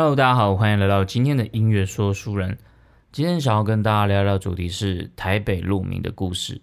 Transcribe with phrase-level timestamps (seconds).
[0.00, 2.56] Hello，大家好，欢迎来到今天的音乐说书人。
[3.10, 6.62] 今天想要跟大家聊聊主题是台北路名的故事。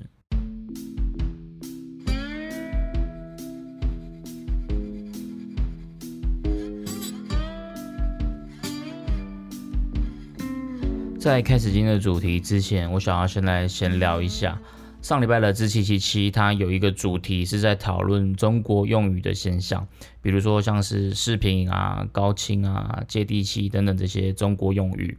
[11.19, 14.57] 在开始今天的主题之前，我想要先来闲聊一下。
[15.05, 19.87] 上礼拜的知七七七，它有一个主题是在讨论中国用语的现象，
[20.19, 25.15] 比如说像是视频啊、高清啊、接地气等等这些中国用语。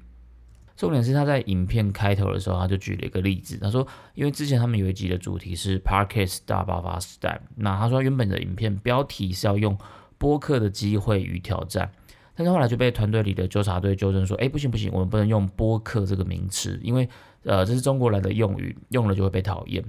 [0.76, 9.78] 重点是他在影片开头的时候，他就举了一个例子，他说，因为之前他们有一集的主题是 Parkes 大爆发时代，那他说原本的影片标题是要用
[10.18, 11.92] 播客的机会与挑战，
[12.34, 17.08] 但是后来就被团队里的纠察队纠正说，哎，不行不行，我们不能用播客这个名词，因为
[17.46, 19.82] 呃，这是中国来的用语，用了就会被讨厌。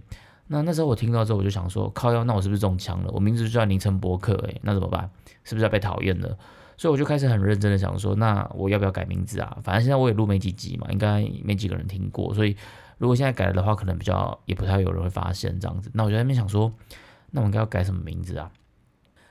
[0.45, 3.11] 那那时候我听到之后，我就想说，靠腰，那我是不是中枪了？
[3.11, 5.09] 我名字就叫凌晨博客，诶，那怎么办？
[5.43, 6.37] 是不是要被讨厌了？
[6.77, 9.57] 所以我就开始很认真的想说，那我要不要改名字啊？
[9.63, 12.55] 反正现在我也录没几集嘛，应该没几个人听过，所以
[12.97, 15.89] 如果现在改了的话，可能比较也不太有人会发现这样子。
[15.93, 16.71] 那我就在那边想说，
[17.31, 18.51] 那我应该要改什么名字啊？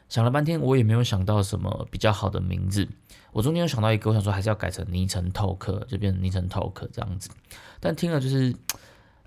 [0.08, 2.86] 想了半天，我也没有想到什么比较好的名字。
[3.32, 7.28] 我中间有想到一个，我想说还是要改成昵称 talk，就变成昵称 talk 这样子。
[7.80, 8.54] 但听了就是，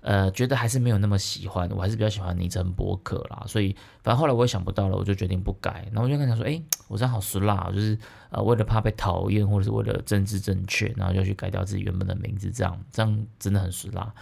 [0.00, 1.70] 呃，觉得还是没有那么喜欢。
[1.70, 3.44] 我还是比较喜欢昵称博客啦。
[3.46, 5.86] 所以反正后来我也想不到了，我就决定不改。
[5.92, 7.96] 然后我就跟他说，哎，我这样好俗辣，就是
[8.30, 14.12] 呃，为了怕被讨厌，或者是为了政治正确，然后就去改掉自己原本的名字，这样这样真的很俗辣。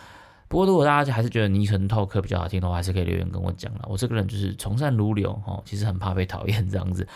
[0.48, 3.86] 不过，如果大家还是觉得昵称 talk 比较好听的话，还是可以留言跟我讲了。
[3.88, 7.06] 我这个人就是从善如流哈，其实很怕被讨厌这样子。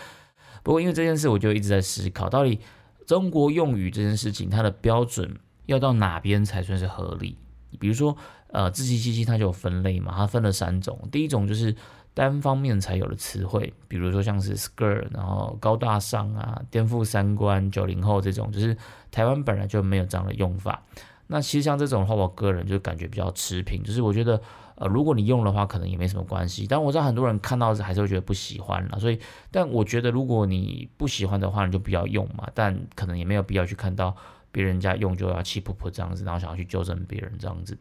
[0.63, 2.59] 不过，因为这件事，我就一直在思考，到底
[3.05, 7.37] 中国用语这件事情，它的标准要到哪边才算是合理？
[7.79, 8.15] 比如说，
[8.47, 10.97] 呃，自七七七它就有分类嘛，它分了三种。
[11.11, 11.75] 第一种就是
[12.13, 18.77] 单方面才有的词汇，比如说像是 skirt，然后高大上啊，颠覆三观，九零后这种，就是
[19.11, 20.83] 台湾本来就没有这样的用法。
[21.27, 24.39] 那其实像这种的话，我个人就感觉比较持平，就是我觉得，
[24.75, 26.65] 呃，如果你用的话，可能也没什么关系。
[26.67, 29.19] 但我知道很多人看到是还是会觉得不喜欢了，所以，
[29.51, 32.47] 但我觉得如果你不喜欢的话，你就不要用嘛。
[32.53, 34.15] 但可能也没有必要去看到
[34.51, 37.77] 别人家用就要气噗噗这样子，然后想要去纠正别人这样子。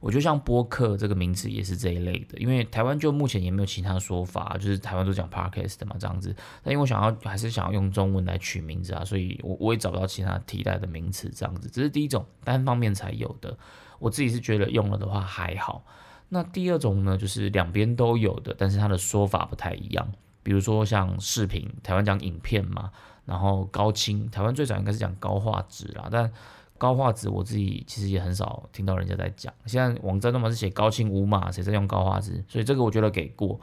[0.00, 6.34] 我觉得像播客这个名词也是这一类的，因为台湾就目前也没有其他说法，就是台湾都讲 podcast 嘛这样子。
[6.62, 11.70] 但因为我想要还是想要用中文来取名字啊，所以我我也找不到其他替代的名词这样子。
[11.72, 13.56] 这是第一种单方面才有的，
[14.04, 15.82] 我自己是觉得用了的话还好。
[16.28, 20.06] 那第二种呢，就是两边都有的，但是它的说法不太一样。
[20.42, 22.90] 比如说像视频，台湾讲影片嘛，
[23.24, 26.30] 然后高清，台湾最早应该是讲高画质啦，但
[26.76, 29.50] 高画质，我自己其实也很少听到人家在讲。
[29.64, 32.44] 现在网站都嘛是写高清无码，谁在用高画质？
[32.46, 33.58] 所以这个我觉得给过。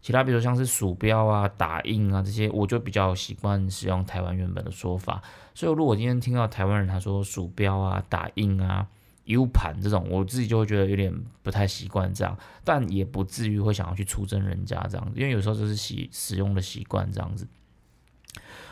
[0.00, 5.20] 其他比如像是鼠标啊、打印啊这些，我就比较习惯使用台湾原本的说法。
[5.54, 8.86] 所以如果今天听到台湾人他说鼠标啊、打印啊、
[9.24, 11.12] U 盘这种，我自己就会觉得有点
[11.42, 17.46] 不太习惯这样，但也不至于会想要去出征人家这样子，因为有时候就是习使用的习惯这样子。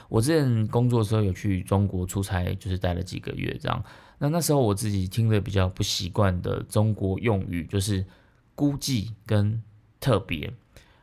[0.09, 3.83] 我之前工作的时候有去中国出差，就是待了几个月这样。
[4.19, 8.05] 那那时候我自己听的比较不习惯的中国用语就是
[8.55, 9.63] 估计跟
[10.01, 10.53] 特别。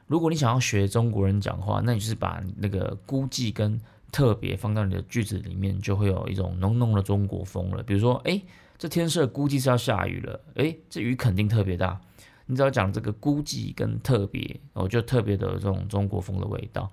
[0.05, 3.79] 如果你想要学中国人讲话，那你就是把那个估计跟
[4.11, 7.83] 特别放到你的句子里面，就会有一种浓浓的中国风了。
[7.83, 8.41] 比如说，哎，
[8.79, 11.99] 这天色估计是要下雨了，诶，这雨肯定特别大。
[12.47, 16.89] 你只要讲这个估计跟特别，我就特别的这种中国风的味道。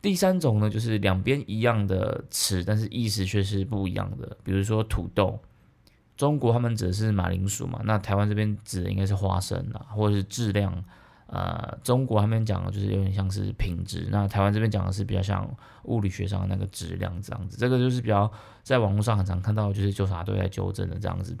[0.00, 4.36] 第三种呢，就是两边一样的词，但是意思却是不一样的。
[4.44, 5.38] 比如说土豆，
[6.16, 10.84] 中国他们指的是马铃薯嘛，那台湾这边指的应该是花生啊，或者是质量。
[11.34, 15.48] 呃，中国他们讲的就是有点像是品质，那台湾这边讲的是比较像
[15.84, 17.56] 物理学上的那个质量这样子。
[17.58, 18.30] 这个就是比较
[18.62, 21.36] 在网络上很常看到，就是纠察队在纠正的这样子。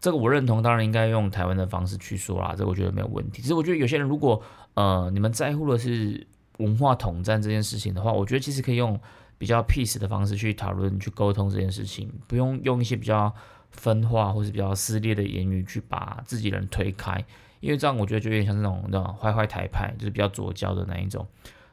[0.00, 3.40] 这个我认同，当然应该用台湾的方式去说啦，这个我觉得没有问题。
[3.40, 4.42] 其实我觉得有些人如果
[4.74, 6.26] 呃你们在乎的是。
[6.58, 8.98] 文化统战这件事情的话，我觉得其实可以用
[9.38, 13.32] 比较 peace 的方式去讨论、去沟通这件事情，不用用一些比较
[13.70, 17.24] 分化或是比较撕裂的言语去把自己人推开，
[17.60, 21.26] 因为这样我觉得就有点像那种那种坏坏台派，就是比较左交的那一种。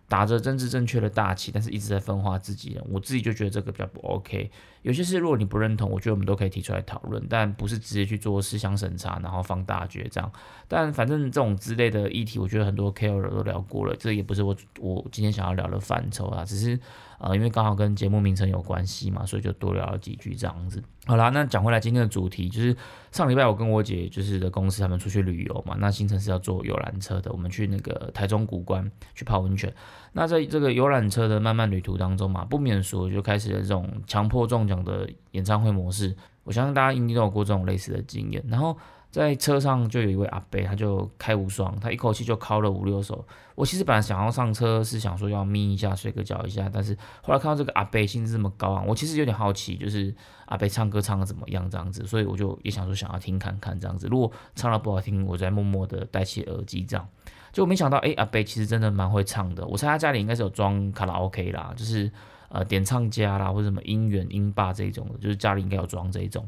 [0.07, 4.51] 打着政治正确的大旗，但是一直在分化自己人，我自己就觉得这个比较不 OK。
[4.83, 10.31] 有些事如果你不认同，我觉得我们都可以提出来讨论，但不是直接去做思想审查，然后放大决这样。
[10.67, 16.45] 但反正这种之类的议题，我觉得很多 KOL 都聊过了，这也不是我我今天想要聊的范畴啊。
[16.45, 16.79] 只是
[17.19, 20.83] 呃，因为刚好跟节目名称有关系嘛，所以就多聊了几句这样子。
[21.05, 22.75] 好啦，那讲回来今天的主题，就是
[23.11, 29.73] 上礼拜我跟我姐就是的公司他们出去旅游嘛，那行程是要坐游览车的，我们去那个台中古关去泡温泉。
[30.13, 36.15] 那在这个游览车的漫漫旅途当中嘛，不免说就开始了这种强迫中奖的演唱会模式。
[36.43, 38.77] 我相信大家一定都有过这种类似的经验，然后。
[39.21, 43.25] 在车上就有一位阿伯，他就开无双，他一口气就敲了五六首。
[43.55, 50.13] 我其实本来想要上车是想说要眯一下睡个觉一下，但是后来看到这个阿伯兴致这么高昂，我其实有点好奇，就是
[50.47, 54.07] 阿伯唱歌唱的怎么样这样子，所以我就也想说想要听看看这样子。
[54.11, 57.07] 如果唱的不好听，我再默默的戴起耳机这样。
[57.53, 59.65] 就没想到，哎，阿伯其实真的蛮会唱的。
[59.65, 62.11] 我猜他家里应该是有装卡拉 OK 啦，就是
[62.49, 66.45] 呃点唱家啦或者什么音源音霸这种的，就是家里应该有装这一种。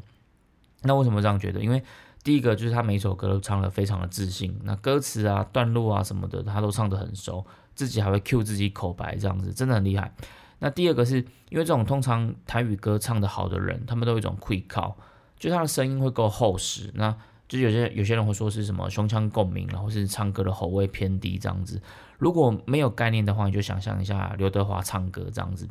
[0.82, 1.60] 那为什么这样觉得？
[1.60, 1.82] 因为
[2.28, 7.42] 第一个就是他每首歌都唱的非常的自信，那歌词啊、段落啊什么的，他都唱得很熟，
[7.74, 10.12] 自己还会 cue 自己口白这样子，真的很厉害。
[10.58, 11.16] 那第二个是
[11.48, 14.94] 因为这种通常台语歌唱得好的人，他们都有一种会靠，
[15.38, 16.90] 就他的声音会够厚实。
[16.92, 17.16] 那
[17.48, 21.80] 就有些有些人会说是什么胸腔共鸣，然后是唱歌的喉位偏低这样子。
[22.18, 25.66] 如果没有概念的话，你就想象一下刘德华唱歌这样子，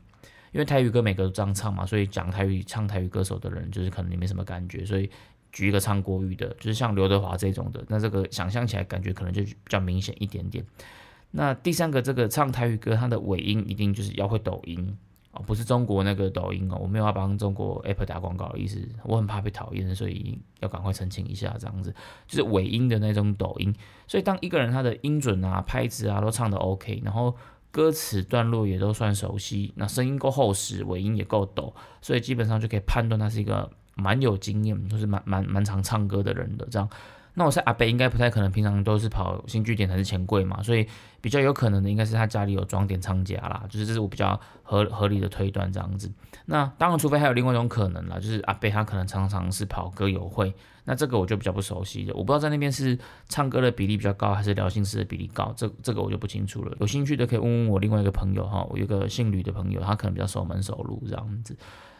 [0.51, 5.07] 因为台语歌每个都这样唱嘛，所以讲台语唱台语歌手的人，就是可能你没什么感觉，所以。
[5.57, 10.63] 举一个唱国语的，就是像刘德华这种的，那这个想象起来感觉可能就比较明显一点点。
[11.31, 14.95] 那第三个，这个唱台语歌，它的尾音一定就是要会抖音
[15.31, 21.92] 哦，不是中国那个抖音哦，我没有要帮中国 Apple 打广告的意思，我很怕被讨厌，所以要赶快澄清一下，这样子
[22.27, 23.74] 就是尾音的那种抖音。
[24.06, 27.36] 所以当一个人他的音准啊、拍子啊都唱的 OK，然后
[27.71, 33.71] 歌词段落也都算熟悉，那声音够厚实，尾音也够抖，所以基本上就可以判断他是一个。
[33.97, 36.88] 蛮有经验，就是蛮蛮蛮常唱歌的人的这样。
[37.33, 40.88] 那我猜阿北应该不太可能平常都是跑新据点还是钱柜嘛，所以
[41.21, 46.11] 比较有可能的应该是他家里有装点唱家啦，就是这是我比较合合理的推断这样子。
[46.47, 50.51] 那当然，除非还有另外一种可能啦，就是阿北他可能常常是跑歌友会，
[50.85, 52.97] 那这个我就比较不熟悉的，我不知道在那边是
[53.29, 56.75] 唱歌的比例比较高还是聊心事的比例高，这这个我就不清楚了。
[56.79, 61.55] 有兴趣的可以问问我另外一个朋友哈，我有个姓吕的朋友，他可能比较熟门熟路这样子。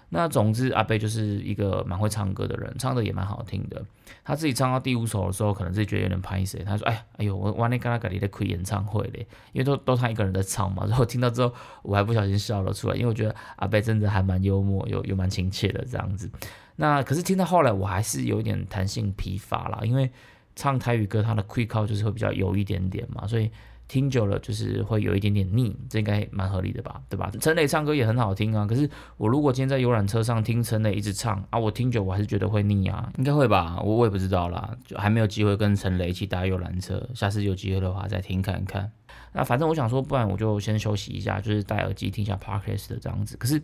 [0.10, 3.84] 那总之，阿贝就是一个蛮会唱歌的人，唱的也蛮好听的。
[4.24, 6.64] 他自己唱到第五首的时候，可能自己觉得有点拍谁。
[6.64, 16.32] 他说：“哎，哎呦，我完那嘎啦嘎里在开演唱会嘞，因为都都他一个人在唱嘛。”然后听到之后，我还不小心笑了出来，因为我觉得阿贝真的还蛮幽默，又又蛮亲切的这样子。
[16.78, 20.10] 那可是听到后来，我还是有一点弹性疲乏啦，因为
[20.56, 23.52] 唱台语歌，他的 quick call 就是会比较有一点点嘛，所以。
[23.88, 27.32] 听久了就是会有一点点腻，这应该蛮合理的吧，对吧？
[27.40, 33.80] 陈磊唱歌也很好听啊，可是我如果今天在游览车上听陈磊一直唱啊，我听久我还是觉得会腻啊，应该会吧？
[33.84, 38.92] 我我也不知道啦，就还没有机会跟陈磊一起搭游览车，下次有机会的话再听看看。
[39.34, 43.38] 那反正我想说，不然我就先休息一下，就是戴耳机听一下 podcast 的这样子。
[43.38, 43.62] 可是。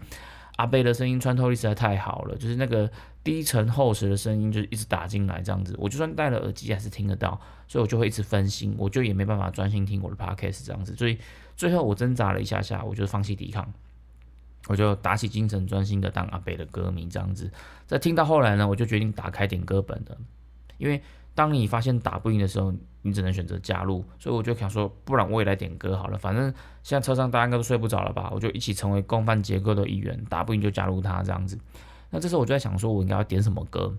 [0.56, 2.90] 阿贝的声音穿透力实在太好了，就是那个
[3.24, 5.76] 低沉厚实的声音，就一直打进来这样子。
[5.80, 10.96] 我就算戴了耳机，还是听得到，所以我就会一直分心，我就也没办法专心听我的 podcast 这样子。
[10.96, 11.18] 所以
[11.56, 13.72] 最后我挣扎了一下下，我就放弃抵抗，
[14.68, 17.52] 我就打起精神，专心的当阿贝的歌迷这样子。
[17.88, 20.18] 在听到后来呢，我就决定打开点歌本的，
[20.78, 21.02] 因为。
[21.35, 22.71] 当你发现打不赢的时候，
[23.01, 24.06] 你只能选择加入。
[24.19, 26.18] 所以我就想说，不然我也来点歌好了。
[26.18, 26.53] 反正
[26.83, 28.30] 现在车上大家应该都睡不着了吧？
[28.33, 31.57] 我就一起成为共犯结构的一员，打不赢就加入他这样子。
[32.12, 33.97] 那这时候我就在想，说我应该要点什么歌？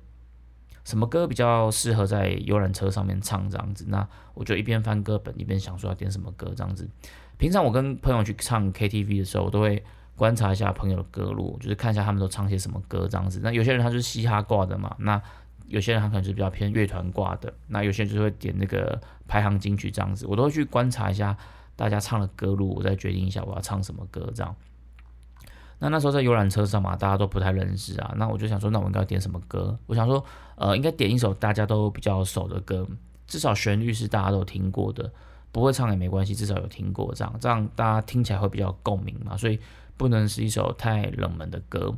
[0.85, 3.85] 什么歌比较适合在游览车上面唱这样子？
[3.89, 6.89] 那我就一边翻歌本，一边想说要点什么歌这样子。
[7.37, 9.83] 平常我跟朋友去唱 KTV 的时候，我都会
[10.15, 13.41] 观察一下朋友的歌路，就是看一下他们都唱些什么歌这样子。
[13.43, 15.21] 那有些人他是嘻哈挂的嘛，那。
[15.69, 21.37] 有些人他可能是比较偏乐团挂的，那有些人就会点那个排行金曲这样子，我都会去观察一下
[21.75, 24.55] 大家唱的歌路，我再决定一下我要唱什么歌这样。
[25.81, 29.77] 那那时候在游览车上嘛，大家都不太认识啊，那我就想说，那我应该点什么歌？
[29.87, 30.25] 我想说，
[30.57, 32.87] 呃，应该点一首大家都比较熟的歌，
[33.27, 35.13] 至少旋律是大家都听过的，
[35.51, 39.59] 不会唱也没关系，至少有听过这样，这样大家听起来会比较共鸣嘛，所以
[39.97, 41.93] 不能是一首太冷门的歌，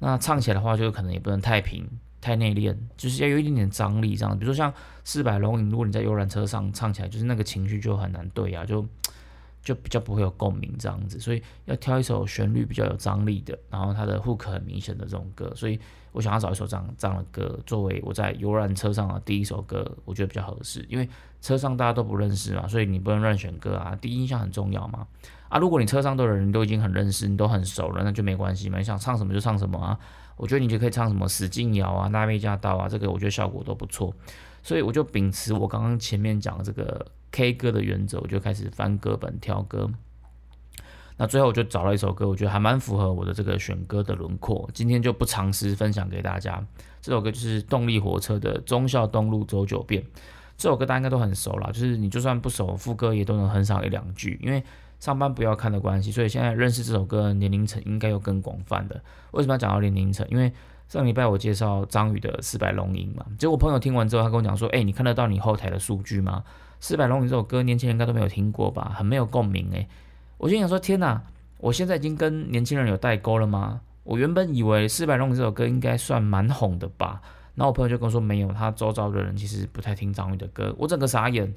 [0.00, 1.88] 那唱起来的话就可能也不能太平。
[2.22, 4.38] 太内敛，就是要有一点点张力，这样。
[4.38, 4.70] 比如说像
[5.02, 8.86] 《四百龙影》，如果你在游览车上唱起来，就是那个情绪就很难对啊，就
[9.60, 11.18] 就比较不会有共鸣这样子。
[11.18, 15.52] 所以要挑一首旋律比较有张力的，然后它的 hook 很明显的这种歌。
[15.56, 15.78] 所以
[16.12, 20.86] 我想要找一首这样这样的歌作为我在游览车上的第一首歌，我觉得比较合适。
[20.88, 21.08] 因为
[21.40, 25.06] 车上大家都不认识嘛，所以你不能乱选歌啊，第一印象很重要嘛。
[25.48, 29.98] 啊，如果你车上的人都已经很认识，你都很熟了，那就没关系嘛，你想唱什么就唱什么啊。
[30.36, 34.12] 我觉得你就可以唱什么《使劲摇》啊，《那妹驾到》啊，这个我觉得效果都不错，
[34.62, 39.90] 所以我就秉持我刚刚前面讲的这个 K 歌的原则，我就开始翻歌本挑歌。
[41.18, 46.64] 那最后我就找了一首歌，我觉得还蛮符合我的这个选歌的轮廓，今天就不尝试分享给大家。
[47.00, 50.02] 这首歌就是动力火车的《忠孝东路走九遍》。
[50.56, 54.38] 这首歌大家应该都很熟了，就是你就算不熟，副歌也都能哼上一两句。
[54.42, 54.62] 因为
[55.02, 59.02] 上班不要看的关系，所以现在认识这首歌年龄层应该有更广泛的。
[59.32, 60.24] 为什么要讲到年龄层？
[60.30, 60.52] 因为
[60.86, 66.44] 上礼拜我介绍张宇的《四百龙吟》嘛，结果朋友听完之后，他跟我讲说：“哎，你看得到你后台的数据吗？”
[66.78, 69.88] 《四百龙吟》这首歌年轻人应该都没有听过吧，很没有共鸣哎。
[70.38, 71.20] 我心想说：“天哪，
[71.58, 77.20] 我现在已经跟年轻人有代沟了吗？”我原本以为《四百龙吟》这首歌应该算蛮红的吧。
[77.56, 80.72] 然后我朋友就跟我说没有，他周遭的人其实不太听张宇的歌。
[80.78, 81.52] 我整个傻眼，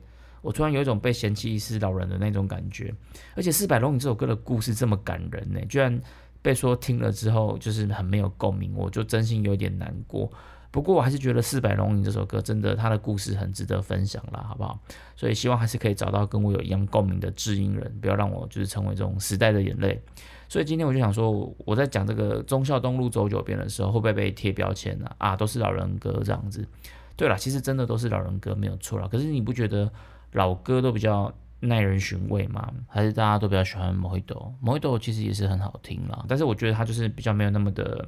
[0.45, 2.93] 我突然有一种被嫌弃一世老人的那种感觉。
[3.35, 5.99] 而且《四百龙吟》这首歌的故事这么感人呢，居然
[6.43, 10.31] 被说听了之后就是很没有共鸣，我就真心有点难过。
[10.69, 14.79] 不过我还是觉得《四百龙吟》这首歌真的，它的故事很值得分享啦，好不好？
[15.15, 19.99] 所以希望还是可以找到跟我有一样共鸣的知音人，不要让我就是成为这种时代的眼泪。
[20.47, 25.09] 所以今天我就想说，我在讲这个忠孝东路走九遍的时候，会不会被贴标签呢？
[25.17, 26.67] 啊，都是老人歌这样子。
[27.15, 29.07] 对了，其实真的都是老人歌，没有错了。
[29.07, 29.89] 可是你不觉得
[30.35, 32.71] 老歌都比较耐人寻味吗？
[32.87, 38.07] 还是大家都比较喜欢《Mojito？Mojito 其实也是很好听啦，但是我觉得它就是比较没有那么的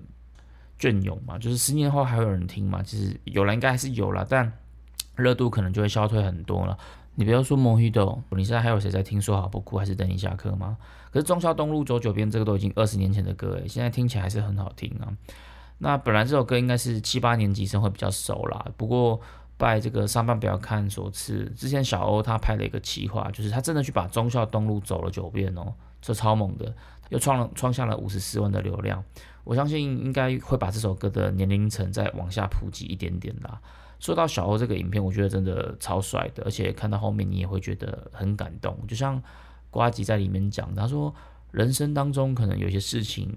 [0.78, 1.38] 隽永嘛。
[1.40, 2.84] 就是十年后还会有人听嘛？
[2.84, 4.52] 其实有了，应该还是有了，但
[5.16, 6.78] 热度可能就会消退很多了。
[7.16, 9.20] 你不要说《Mojito，你现在还有谁在听？
[9.20, 10.78] 说好不哭，还是等你下课吗？
[11.10, 15.08] 可是中孝东路走九遍，这个都已经二十年前的歌诶，现在听起来还是很好听啊。
[15.80, 19.20] 那本来这首歌应该是七八年级生会比较熟啦，不过
[19.58, 26.74] 拜这个上半表看所赐，之前小欧他拍了一个企划，就是他真的去把忠孝东路走了九遍哦，这超猛的，
[27.10, 29.04] 又创了创下了五十四万的流量。
[29.44, 33.60] 我相信应该会把这首歌的年龄层再往下普及一点点啦。
[34.00, 39.22] 说到小欧这个影片，我觉得真的超帅的，而且看到后面你也会觉得很感动，就像。
[39.70, 41.14] 瓜吉在里面讲，他说
[41.52, 43.30] 人生当中可能有些事情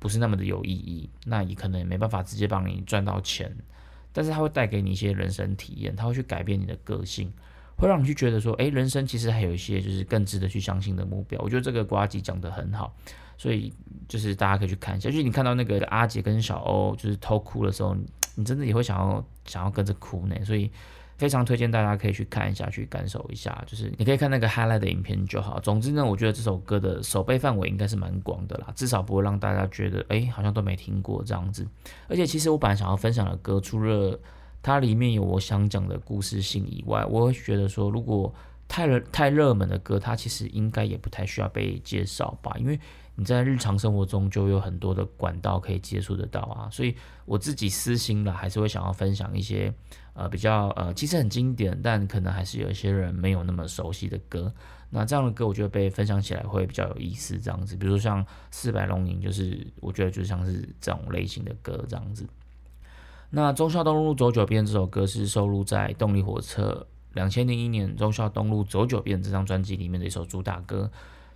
[0.00, 3.56] 不是那么的有意义，那也可能也没办法直接帮你赚到钱，
[4.12, 7.32] 但是它会带给你一些人生体验，它会去改变你的个性，
[7.76, 11.40] 会让你去觉得说，哎，人生其实还有一些就是更值得去相信的目标。
[11.42, 12.94] 我觉得这个瓜吉讲的很好，
[13.36, 13.72] 所以
[14.08, 17.96] 就是大家可以去看一下，就是你看到那个阿杰跟小欧就是偷哭的时候，
[18.34, 20.70] 你真的也会想要想要跟着哭呢，所以。
[21.20, 23.62] 非常推荐大家可以去看一下，去感受一下。
[23.66, 25.60] 就是你可以看那个 highlight 的影片就好。
[25.60, 31.68] 总之呢，我觉得这首歌的手背范围应该是蛮广的啦，至少不会让大家觉得哎，好像都没听过这样子。
[32.08, 34.18] 而且其实我本来想要分享的歌，除了
[34.62, 38.34] 它里面有我想讲的故事性以外，我会觉得说，如果
[38.66, 42.80] 太热太热门的歌，它其实应该也不太需要被介绍吧，因为。
[43.20, 46.96] 你在日常生活中就有很多的管道可以接触得到啊，所以
[47.26, 49.70] 我自己私心的还是会想要分享一些
[50.14, 54.50] 呃比较呃其实很经典，但可能还是有一些人没有那么熟悉的歌。
[54.88, 62.26] 那这样的歌我觉得被分享起来会比较有意思，这样子，比如说像《四百龙吟》，就是我觉得就像是这种类型的歌这样子。
[63.28, 70.90] 那《忠孝东路走九遍》这首歌是收录在动力火车两千零一年《忠孝东路走九遍》这张专辑里面的一首主打歌。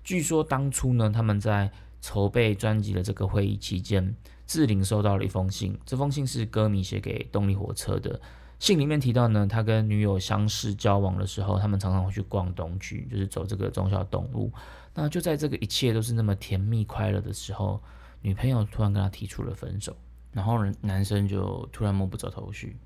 [0.04, 4.14] 据说当初呢，他们在筹备专辑的这个会议期间，
[4.46, 5.76] 志玲收到了一封信。
[5.86, 8.20] 这封信是歌迷写给动力火车的。
[8.58, 14.52] 信里面提到呢，他跟女友相识交往的时候，他们常常会去逛东区，就是走这个忠孝东路。
[14.94, 17.82] 那就在这个一切都是那么甜蜜快乐的时候，
[18.20, 19.96] 女朋友突然跟他提出了分手，
[20.32, 22.76] 然后男生就突然摸不着头绪。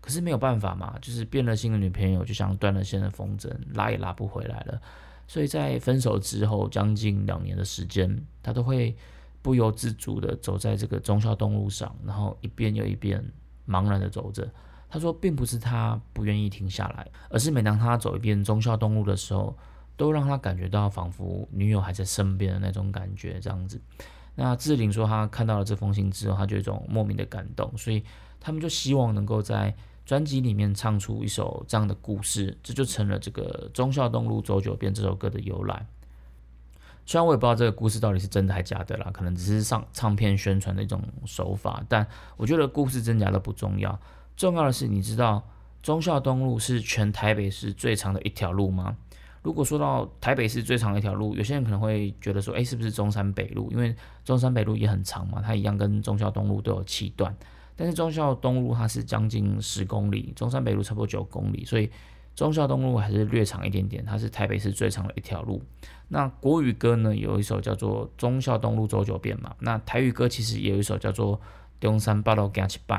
[0.00, 4.80] 可是没有办法嘛，就是变了心的女朋友就像断了线的风筝，拉也拉不回来了。
[5.26, 8.94] 所以在分手之后将近两年的时间，他都会
[9.40, 13.24] 不由自主的走在这个忠孝东路上，然后一遍又一遍
[13.66, 14.46] 茫然的走着。
[14.88, 19.56] 他说，并不是他不愿意停下来，而是每当他走一遍忠孝东路的时候，
[19.96, 23.40] 都让他感觉到仿佛女友还在身边的那种感觉。
[23.40, 23.80] 这样子，
[24.34, 28.04] 那志玲说，他看到了这封信之后，他就有一种莫名的感动，所以
[28.38, 29.74] 他们就希望能够在。
[30.12, 35.86] 专辑里面唱出一首这样的故事，这就成了这个《忠孝东路走九遍》这首歌的由来。
[37.06, 41.82] 虽然我也不知道这个故事到底是真的还假的啦，可能只是上唱片宣传的一种手法。
[41.88, 43.98] 但我觉得故事真假都不重要，
[44.36, 45.42] 重要的是你知道
[45.82, 48.94] 忠孝东路是全台北市最长的一条路吗？
[49.40, 53.72] 如果说到台北市最长的一条路，有些人可能会觉得说，诶，是不是中山北路？
[53.72, 57.34] 因为中山北路也很长嘛，它一样跟忠孝东路都有七段。
[57.76, 61.90] 但是忠孝东路它是将近十公里，中山北路差不多九公里，所以
[62.34, 64.04] 忠孝东路还是略长一点点。
[64.04, 65.62] 它是台北市最长的一条路。
[66.08, 69.54] 那国语歌呢，有一首叫做《忠孝东路走九遍》嘛。
[69.60, 71.38] 那台语歌其实也有一首叫做
[71.80, 72.96] 《中山八路行七拜》，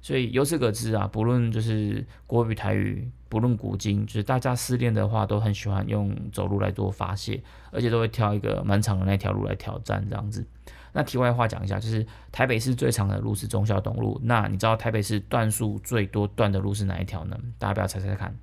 [0.00, 10.46] 所以由此可知啊，不论就是国语、台语，不论古今，就是大家失恋的话，都很喜欢用走路来做发泄，而且都会挑一个蛮长的那条路来挑战这样子。
[10.92, 17.36] 那题外话讲一下，就是台北市最长的路是忠孝东路，那你知道台北市段数最多段的路是哪一条呢？
[17.58, 18.36] 大家不要猜猜看。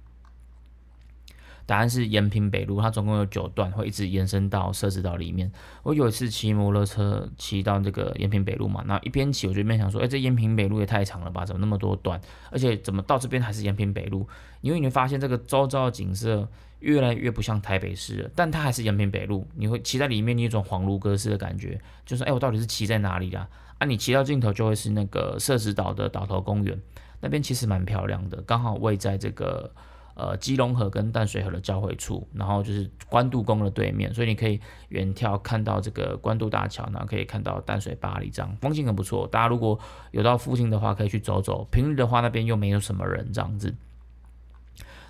[1.70, 5.52] 答案是延平北路，它总共有九段，会一直延伸到设置岛里面。
[5.84, 12.20] 我有一次骑摩托车骑到这个延平北路嘛，那一边骑我就一边想说，哎，这延平北路也太长了吧，怎么那么多段？
[12.50, 14.28] 而且怎么到这边还是延平北路？
[14.62, 16.50] 因为你会发现这个周遭的景色
[16.80, 19.48] 越来越不像台北市了，但它还是延平北路。
[19.54, 23.48] 你会骑在里面，你有种恍如隔世的感觉，就是哎，我到底是骑在哪里啦？
[23.78, 26.82] 啊，你骑到尽头就会是那个设置岛的岛头公园，
[27.22, 29.72] 那边其实蛮漂亮的，刚好位在这个。
[30.20, 34.60] 呃，基隆河跟淡水河的交汇处，然后就是关渡宫的对面，所以你可以
[34.90, 39.26] 远眺看到这个关渡大桥，然后可以看到淡水巴黎，这样风景很不错。
[39.28, 39.80] 大家如果
[40.12, 41.66] 有到附近的话，可以去走走。
[41.72, 43.74] 平日的话，那边又没有什么人，这样子。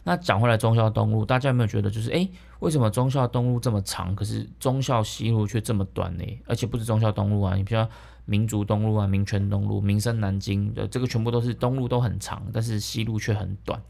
[0.03, 6.23] 那讲回来，忠孝东路，大家有没有觉得就是，诶，为什么忠孝东路这么长，可是忠孝西路却这么短呢？
[6.45, 7.83] 而且不是忠孝东路啊，你比如
[8.25, 13.81] 民族东路啊、民权东路、民生南京，呃，这个全部都是东路都很长，但是西路却很短。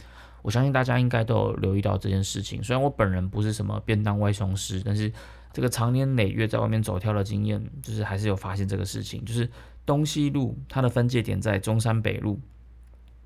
[0.41, 2.63] 我相信大家应该都有留意到这件事情。
[2.63, 5.12] 虽然我本人不是什么便当外送师，但是
[5.51, 9.24] 这个长年累月在外面走跳的经验，就是还是有发现这个事情。
[9.25, 9.50] 就是
[9.86, 12.39] 东西路它的分界点在中山北路，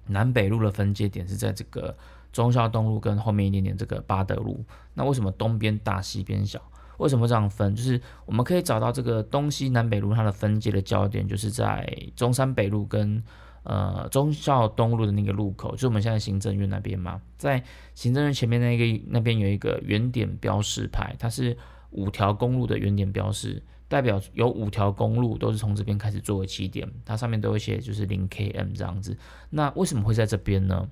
[0.08, 1.96] 南北路的分界点是在这个
[2.32, 4.64] 忠孝东路跟后面一点点这个八德路。
[4.94, 6.62] 那为什么东边大西边小？
[6.98, 7.76] 为什么这样分？
[7.76, 13.24] 就是我们可以找到这个东西南北路它的分界的焦点，就是在中山北路跟。
[13.64, 17.64] 呃，忠孝东路的那个路口，就是我们现在行政院那边嘛，在
[17.96, 21.58] 行政院前面那个那边有一个原点标示牌，它是
[21.92, 29.18] 五条公路的原点标示，代表有五条公路都是从这边开始作为起点，它上面都会写就是零 km 这样子。
[29.50, 30.90] 那为什么会在这边呢？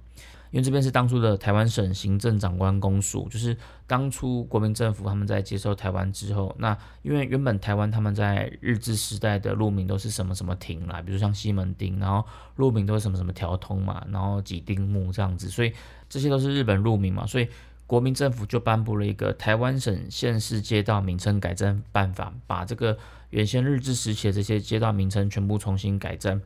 [0.51, 3.55] 因为这边是当初的台湾省行政长官公署，就是
[3.88, 12.25] 当初国民政府他们在接收台湾之后，那因为原本台湾他们在日治时代的路名都是什么什么亭啦，比如像西门町，然后
[12.58, 15.74] 路名都是什么什么条通嘛，然后几丁目这样子，所以
[16.10, 17.48] 这些都是日本路名嘛，所以
[17.88, 22.98] 国民政府就颁布了一个台湾省县市街道名称改正办法，把这个
[23.29, 26.41] 原先日治时期的这些街道名称全部重新改正。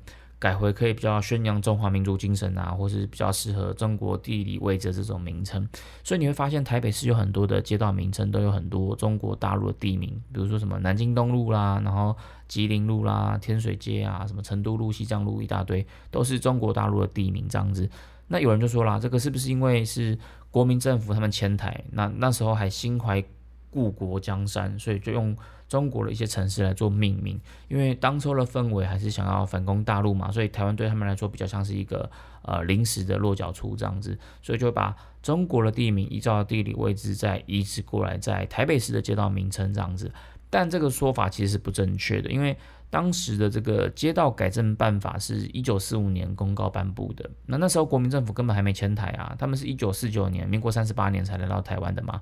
[0.45, 5.67] 改回可以比较宣扬中华民族精神啊，或是比较适合中国地理位置这种名称，
[6.03, 12.15] 所以你会发现台北市有很多的街道名称都有很多中国大陆的地名，比如说什么南京东路啦，然后
[12.47, 17.89] 吉林路啦、天水街啊、什么成都路、西藏路一大堆，都是中国大陆的地名这样子。
[18.27, 20.15] 那有人就说啦，这个是不是因为是
[20.51, 23.23] 国民政府他们迁台，那那时候还心怀
[23.71, 25.35] 故国江山，所以就用。
[25.67, 32.09] 中国的一些城市来做命名，因为当初的氛围还是想要反攻大陆嘛，所以台湾对他们来说比较像是一个
[32.43, 40.11] 呃临时的落脚处这样子，所以就把中国的地名依照地理位置再移植过来，在台北市的街道名称这样子。
[40.51, 42.55] 但这个说法其实是不正确的，因为
[42.89, 52.21] 当时的这个街道改正办法是一九四五年公告颁布的，那那时候国民政府根本还没迁台啊，他们是一九四九年，民国三十八年才来到台湾的嘛。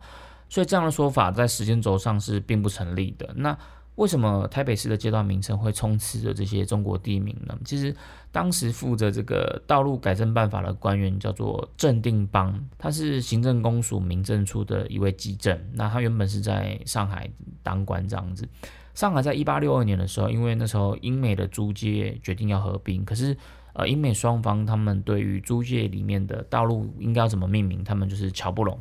[0.54, 3.28] 所以这样的说法在时间轴上是并不成立的。
[3.36, 3.58] 那
[3.96, 7.58] 为什么台北市的街道名称会充斥着这些中国地名呢？
[7.66, 7.96] 其实
[8.32, 15.60] 当时负责这个道路改正办法的官员叫做郑定邦，他是行政公署民政处的一位基政。
[15.74, 17.28] 那他原本是在上海
[17.63, 18.48] 当官这样子。
[18.94, 23.36] 上海在一八六二年的时候，因为那时候英美的租界决定要合并，可是
[23.74, 28.80] 呃英美双方他们对于租界里面的道路应该要怎么命名，他们就是瞧不拢。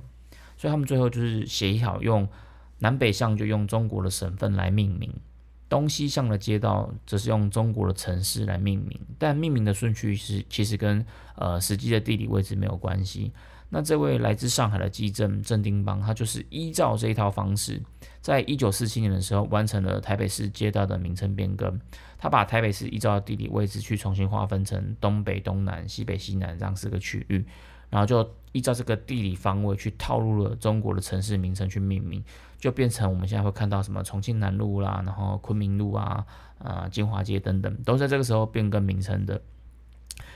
[0.63, 2.25] 所以他们最后就是协议好，用
[2.79, 5.13] 南北向就用中国的省份来命名，
[5.69, 8.97] 东西向的街道则是用中国的城市来命名。
[9.19, 13.33] 但命名的顺序是其实跟呃实际的地理位置没有关系。
[13.71, 17.83] 那这位来自上海的基政郑丁邦，他就是依照这一套方式，
[18.21, 21.77] 在一九四七年的时候完成了台北市街道的名称变更。
[22.17, 27.45] 他把台北市依照地理位置去重新划分成东北、东南、西北、西南这样四个区域。
[27.91, 32.23] 然后就依照这个地理方位去套入了中国的城市名称去命名，
[32.59, 36.25] 就变成我们现在会看到什么重庆南路啦，然后昆明路啊，
[36.59, 39.41] 呃，金华街等等，都在这个时候变更名称的。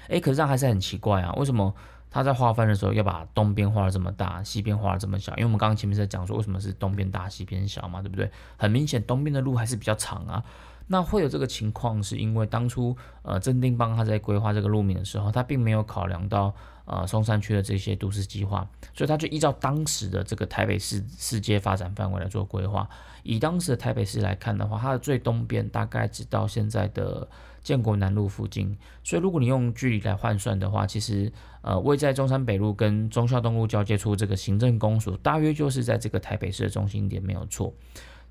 [0.09, 1.75] 诶，可是这样还是很奇怪啊，为什么
[2.11, 5.33] 他在划分的时候要把东边画的这么大，西边画的这么小？
[5.33, 8.31] 因为我们刚刚前面在讲说为什么是东边大，西边小嘛，对不对？
[8.57, 10.43] 很明显东边的路还是比较长啊。
[10.89, 16.55] 那会有这个情况，是因为当初呃郑定邦他在规划这个路名的时候，他并没有考量到
[16.87, 22.89] 呃松山区的这些都市计划，所以他就依照当时的这个台北市世界发展范围来做规划。
[23.23, 27.29] 以当时的台北市来看的话，它的最东边大概只到现在的
[27.61, 37.75] 建国南路附近，所以如果你用距离来换算的话，其实呃位在中山北路跟忠孝东路交界处这个行政公署，大约就是在这个台北市的中心点，没有错。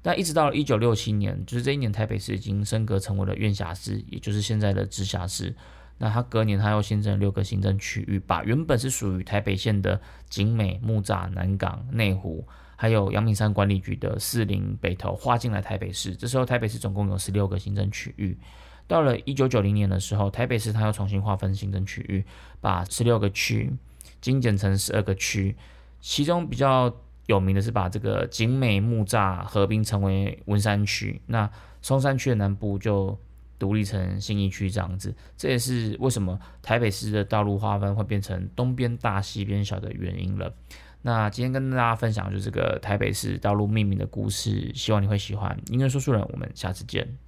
[0.02, 5.54] 但一直到了一九六七年，就是这一年，台北市已经升格成为了院辖市，也就是现在的直辖市。
[5.97, 12.45] 那它隔年，它又新增六个行政区域，把原本是属于台北县的景美、木栅、南港、内湖。
[12.77, 18.38] 还有阳明山管理局的四林北投划进来台北市，这时候台北市总共有十六个行政区域。
[18.86, 22.25] 到了一九九零年的时候，台北市它又重新划分行政区域，
[22.60, 23.71] 把十六个区
[24.19, 25.55] 精简成十二个区。
[26.01, 26.93] 其中比较
[27.27, 31.49] 有名的是把这个景美木栅合并成为文山区，那
[31.81, 33.17] 松山区的南部就
[33.60, 35.13] 独立成新一区这样子。
[35.38, 40.54] 这也是为什么台北市的道路划分会变成东边大西边小的原因了。
[41.02, 45.56] 那今天跟大家分享就是这个台北市道路命名的故事，希望你会喜欢。
[45.68, 47.25] 音乐说书人，我们下次见。